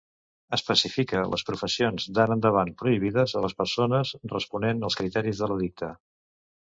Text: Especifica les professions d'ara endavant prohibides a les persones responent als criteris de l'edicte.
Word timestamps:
Especifica 0.57 1.19
les 1.33 1.43
professions 1.49 2.07
d'ara 2.17 2.33
endavant 2.39 2.71
prohibides 2.79 3.35
a 3.37 3.43
les 3.43 3.55
persones 3.59 4.15
responent 4.33 4.81
als 4.89 4.97
criteris 5.03 5.43
de 5.43 5.51
l'edicte. 5.53 5.91